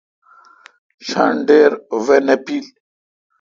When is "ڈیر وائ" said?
1.47-2.19